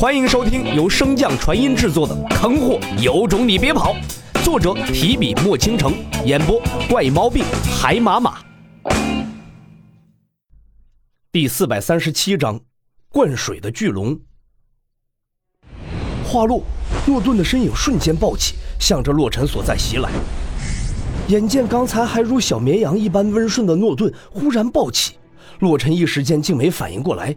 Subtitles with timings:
[0.00, 3.94] 欢迎收听由升降传音制作的《坑货有种你别跑》，
[4.42, 5.92] 作者提笔墨倾城，
[6.24, 6.58] 演播
[6.88, 7.44] 怪毛病
[7.78, 8.38] 海马马。
[11.30, 12.58] 第四百三十七章，
[13.10, 14.18] 灌水的巨龙。
[16.24, 16.62] 话落，
[17.06, 20.08] 诺顿的身影瞬间暴起，向着洛尘所在袭来。
[21.28, 25.18] 眼见刚才还如小绵羊一般温顺的诺顿忽然暴起，
[25.58, 27.36] 洛尘一时间竟没反应过来。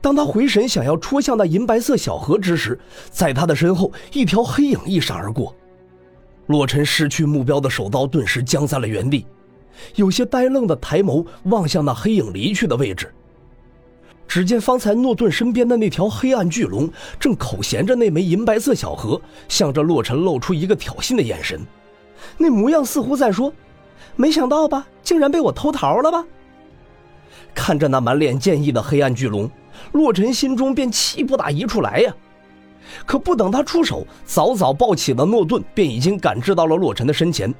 [0.00, 2.78] 当他回神想要戳向那银白色小河之时，
[3.10, 5.54] 在他的身后，一条黑影一闪而过。
[6.46, 9.26] 洛尘失去目标的手刀顿时僵在了原地，
[9.96, 13.12] 有些呆愣的抬眸望向那黑影离去的位置。
[14.26, 21.60] 只见方才诺顿身边的那条黑暗巨龙正口衔着那枚银白色小盒，向着洛尘露出一个挑衅的眼神，
[22.36, 23.52] 那模样似乎在说
[24.16, 26.24] ：“没想到吧，竟然被我偷桃了吧？”
[27.54, 29.50] 看着那满脸剑意的黑暗巨龙。
[29.92, 32.14] 洛尘心中便气不打一处来呀，
[33.06, 37.54] 可不等他出手，早早抱起的诺顿便已经感知到了洛尘的身前，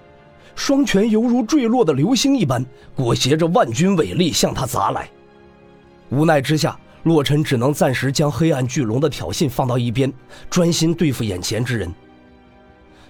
[0.54, 5.08] 双拳犹如坠落的流星一般，裹挟着万钧伟力向他砸来。
[6.10, 10.12] 无奈之下，洛尘只能暂时将黑暗巨龙的挑衅放到一边，
[10.48, 11.92] 专心对付眼前之人。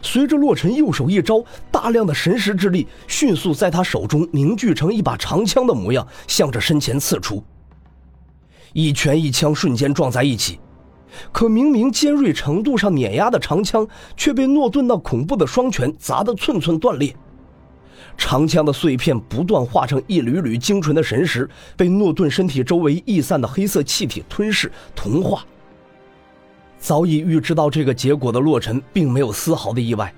[0.00, 7.43] 随着洛尘右手一招，大量的神识之力迅速在他手中凝聚成一把长枪的模样，向着身前刺出。
[8.73, 10.59] 一拳一枪瞬间撞在一起，
[11.33, 17.15] 可明明尖锐程度上碾压的长枪，却被诺顿那恐怖的双拳砸得寸寸断裂。
[18.17, 25.45] 长枪的碎片不断化成一缕缕精纯的神石，被诺顿身体周围溢散的黑色气体吞噬同化。
[26.79, 30.13] 早已预知到这个结果的洛尘，并没有丝毫的意外，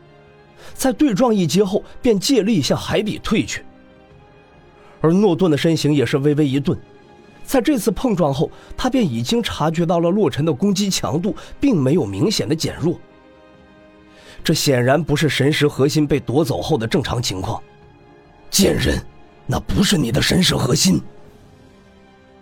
[0.74, 3.64] 在对撞一击后，便借力向海底退去。
[5.02, 6.78] 而诺顿的身形也是微微一顿。
[7.50, 12.96] 在这次碰撞后，他便已经察觉到了洛尘的攻击强度并没有明显的减弱。
[14.44, 17.60] 这显然不是神识核心被夺走后的正常情况。
[18.52, 19.04] 贱人，
[19.48, 21.02] 那不是你的神识核心。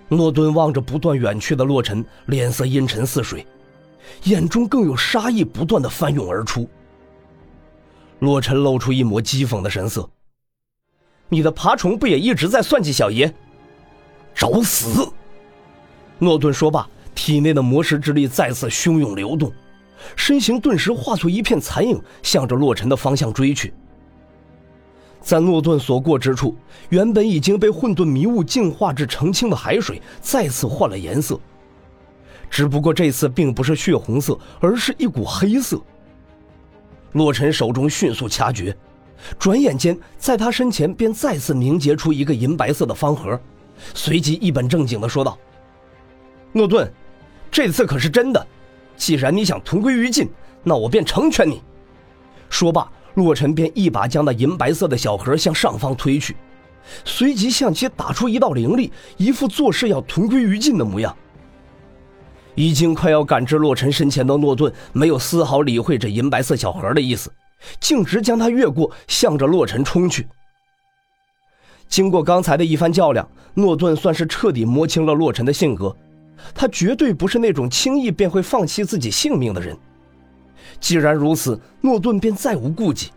[0.09, 3.47] 诺顿望着不断远去的洛尘，脸色阴沉似水，
[4.25, 6.69] 眼中更有杀意不断的翻涌而出。
[8.19, 10.07] 洛尘露出一抹讥讽的神色
[11.31, 13.35] ：“你的爬虫不也一直在算计小爷？”
[14.38, 15.04] 找死！
[16.21, 19.53] 诺顿说罢，体内的魔石之力再次汹涌流动，
[20.15, 23.75] 身形顿时化作一片残影，向着洛尘的方向追去。
[25.21, 26.54] 在诺顿所过之处，
[26.91, 31.38] 原本已经被混沌迷雾净化至澄清的海水再次换了颜色，
[32.49, 35.81] 只不过这次并不是血红色，而是一股黑色。
[37.15, 38.76] 洛尘手中迅速掐诀，
[39.37, 43.38] 转眼间，在他身前便再次凝结出一个银白色的方盒。
[43.94, 45.39] 随即一本正经的说道
[46.53, 46.91] ：“诺顿，
[47.50, 48.47] 这次可是真的。
[48.97, 50.28] 既然你想同归于尽，
[50.62, 51.62] 那我便成全你。”
[52.50, 56.37] 说罢，洛尘便一把将那银白色的小盒向上方推去，
[57.05, 61.15] 随即向其打出一道灵力，一副做事要同归于尽的模样。
[62.55, 67.31] 已经快要赶至洛尘身前的诺顿，没有丝毫理会这银白色小盒的意思，
[67.78, 70.27] 径直将它越过，向着洛尘冲去。
[71.88, 75.94] 经过刚才的一番较量，诺顿算是彻底摸清了洛尘的性格。
[76.54, 79.76] 他绝对不是那种轻易便会放弃自己性命的人。
[80.78, 83.10] 既然如此，诺顿便再无顾忌。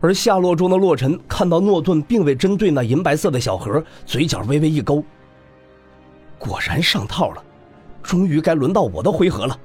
[0.00, 5.04] 而下落中的洛尘看到诺顿并未针对那银白色的小盒，嘴角微微一勾。
[6.38, 7.44] 果然上套了，
[8.02, 9.58] 终于该轮到我的回合了。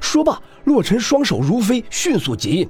[0.00, 2.66] 说罢，洛尘双手如飞，迅速结印。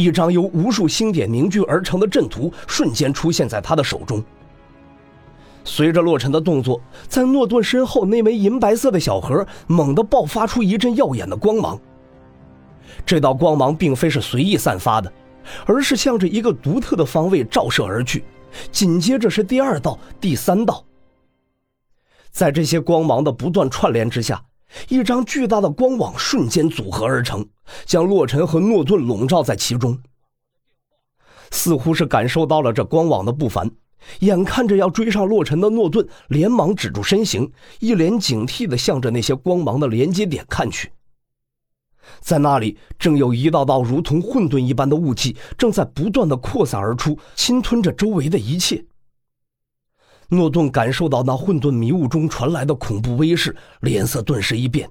[0.00, 4.22] 一张由无数星点凝聚而成的阵图瞬间出现在他的手中。
[5.62, 11.78] 随着洛尘的动作，在诺顿身后那枚银白色的小盒猛地爆发出一阵耀眼的光芒。
[13.04, 15.12] 这道光芒并非是随意散发的，
[15.66, 18.24] 而是向着一个独特的方位照射而去。
[18.72, 20.82] 紧接着是第二道、第三道。
[22.30, 24.42] 在这些光芒的不断串联之下。
[24.88, 27.46] 一张巨大的光网瞬间组合而成，
[27.84, 29.98] 将洛尘和诺顿笼罩在其中。
[31.50, 33.70] 似乎是感受到了这光网的不凡，
[34.20, 37.50] 眼看着要追上洛尘的诺顿连忙止住身形，
[37.80, 40.92] 一脸警惕地向着那些光芒的连接点看去。
[42.20, 48.84] 在那里，正有一道道如同混沌一般的雾气正在不断的扩散而出，侵吞着周围的一切。
[50.30, 54.88] 诺顿感受到那混沌迷雾中传来的恐怖威势，脸色顿时一变，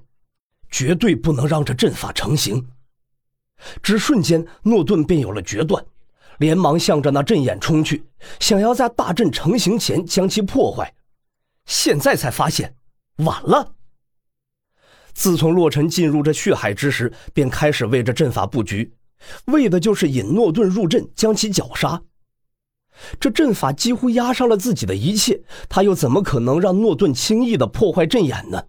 [0.70, 2.68] 绝对不能让这阵法成型。
[3.82, 5.84] 只瞬间，诺顿便有了决断，
[6.38, 8.04] 连忙向着那阵眼冲去，
[8.38, 10.94] 想要在大阵成型前将其破坏。
[11.64, 12.74] 现在才发现，
[13.16, 13.74] 晚了。
[15.12, 18.92] 自从洛尘进入这血海之时，便开始为这阵法布局，
[19.46, 22.02] 为的就是引诺顿入阵，将其绞杀。
[23.18, 28.64] 这阵法几乎压上了自己的一切，他又怎么可能让诺顿轻易的破坏阵眼呢？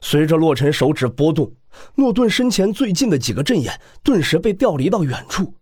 [0.00, 1.52] 随着洛尘手指波动，
[1.94, 5.54] 诺顿身前最近的几个阵眼顿时被调离到远处，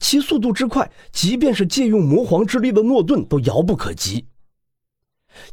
[0.00, 4.26] 其速度之快，即便是借用魔皇之力的诺顿都遥不可及。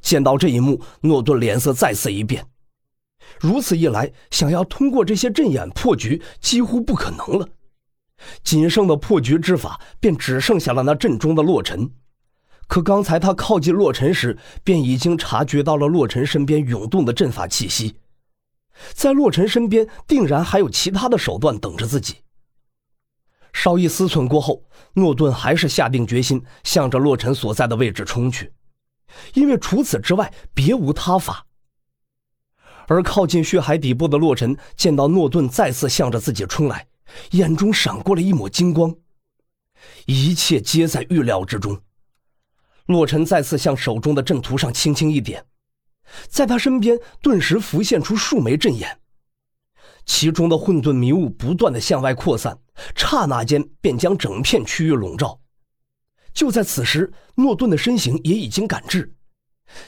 [0.01, 2.45] 见到这一幕，诺顿脸色再次一变。
[3.39, 7.47] 如此一来，想要通过这些阵眼破局，几乎不可能了。
[8.43, 11.91] 仅剩的破局之法，便只剩下了那阵中的洛尘。
[12.67, 17.95] 可刚才他靠近洛尘时，便已经察觉到了洛尘身边涌动的阵法气息。
[18.93, 22.17] 在洛尘身边，定然还有其他的手段等着自己。
[23.51, 24.63] 稍一思忖过后，
[24.93, 28.53] 诺顿还是下定决心，向着洛尘所在的位置冲去，
[29.33, 31.47] 因为除此之外别无他法。
[32.87, 36.87] 而靠近血海底部的洛尘见到诺顿再次向着自己冲来，
[37.31, 38.95] 眼中闪过了一抹金光。
[40.05, 41.81] 一切皆在预料之中。
[42.85, 45.45] 洛尘再次向手中的阵图上轻轻一点，
[46.27, 48.99] 在他身边顿时浮现出数枚阵眼，
[50.05, 52.57] 其中的混沌迷雾不断的向外扩散，
[52.95, 55.39] 刹那间便将整片区域笼罩。
[56.33, 59.13] 就在此时，诺顿的身形也已经赶至。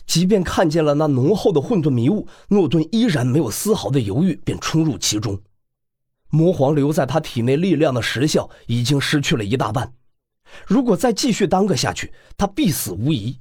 [0.06, 5.42] 即便看见了那浓厚的混沌迷雾，诺顿依然没有丝毫的犹豫，便冲入其中。
[6.32, 9.92] 魔皇留在他体内力量的时效已经失去了一大半，
[10.66, 13.38] 如果再继续耽搁下去，他必死无疑。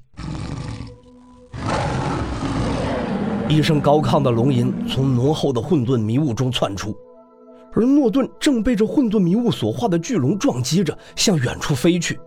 [3.49, 6.93] 一声高亢的龙吟从浓厚的混沌迷雾中窜出，
[7.75, 12.19] 而诺顿正被这混沌迷雾所化的巨龙撞击着，向远处飞去。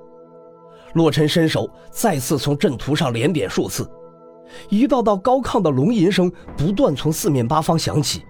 [0.94, 3.90] 洛尘伸手再次从阵图上连点数次。
[4.70, 8.22] 一道道高亢的龙吟声不断从四面八方响起，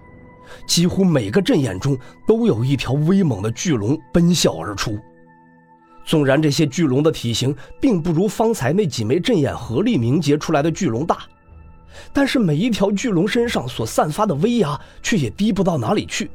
[0.66, 4.98] 几乎每个阵眼中都有一条威猛的巨龙奔啸而出。
[6.04, 11.20] 纵然这些巨龙的体型并不如方才那几枚阵眼合力凝结出来的巨龙大，
[12.12, 16.30] 但是每一条巨龙身上所散发的威压却也低不到哪里去。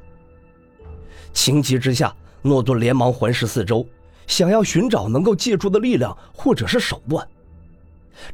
[1.33, 3.85] 情急之下，诺顿连忙环视四周，
[4.25, 7.27] 想要寻找能够借助的力量或者是手段。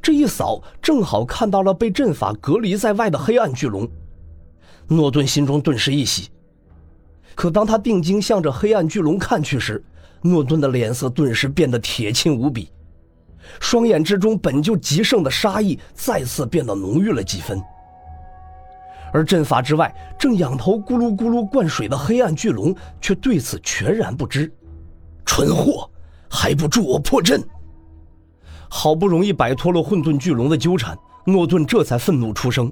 [0.02, 3.86] 这一扫，正好看到了被阵法隔离在外的黑暗巨龙。
[4.88, 6.30] 诺顿心中顿时一喜。
[7.34, 9.84] 可当他定睛向着黑暗巨龙看去时，
[10.22, 12.70] 诺顿的脸色顿时变得铁青无比，
[13.60, 17.62] 双眼之中本就极盛的杀意再次变得浓郁了几分。
[19.14, 24.52] 而阵法之外正仰头咕噜咕噜灌水的黑暗巨龙却对此全然不知。
[25.26, 25.90] 蠢货，
[26.30, 27.44] 还不助我破阵！
[28.70, 32.72] 好不容易摆脱了混沌巨龙的纠缠，诺顿这才愤怒出声。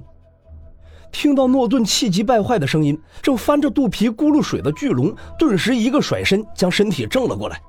[1.14, 7.62] 听到诺顿气急败坏的声音，正翻着肚皮咕噜水的巨龙顿时一个甩身，将身体正了过来，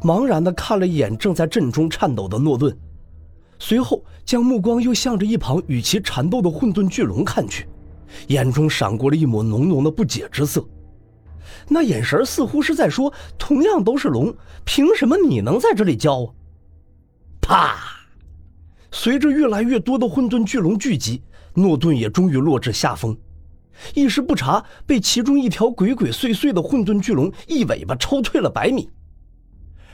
[0.00, 2.74] 茫然地看了一眼正在阵中颤抖的诺顿，
[3.58, 7.66] 随后将目光又向着一旁与其缠斗的混沌巨龙看去，
[8.28, 10.64] 眼中闪过了一抹浓浓的不解之色。
[11.68, 14.32] 那眼神似乎是在说：同样都是龙，
[14.64, 16.30] 凭什么你能在这里叫啊？
[17.40, 18.01] 啪！
[18.94, 21.22] 随着越来越多的混沌巨龙聚集，
[21.54, 23.16] 诺顿也终于落至下风，
[23.94, 28.90] 一时不察，被其中一条鬼鬼祟祟的混沌巨龙一尾巴抽退了百米。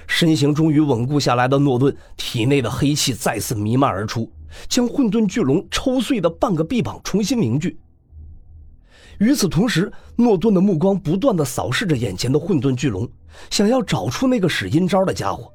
[0.08, 4.30] 身形终于稳固下来的诺顿，体内的黑气再次弥漫而出，
[4.68, 7.78] 将混沌巨龙抽碎的半个臂膀重新凝聚。
[9.18, 13.08] 与此同时，诺顿的目光不断的扫视着眼前的混沌巨龙，
[13.48, 15.52] 想要找出那个使阴招的家伙。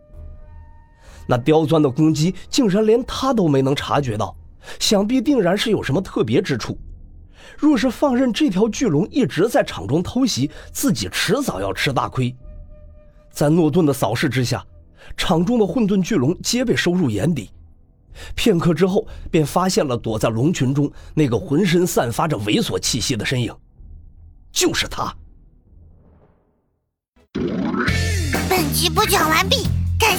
[1.28, 4.36] 那刁钻的攻击竟然连他都没能察觉到，
[4.80, 6.78] 想必定然是有什么特别之处。
[7.58, 12.36] 若是放任这条巨龙一直在场中偷袭，自己迟早要吃大亏。
[13.32, 14.66] 在诺顿的扫视之下，
[15.18, 17.50] 场中的混沌巨龙皆被收入眼底。
[18.36, 23.54] 片刻之后，便发现了躲在龙群中那个浑身散发着猥琐气息的身影，
[24.52, 25.14] 就是他。
[28.48, 29.63] 本集播讲完毕。